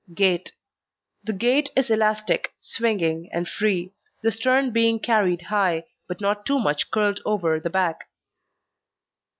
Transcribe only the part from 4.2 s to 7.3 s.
the stern being carried high, but not too much curled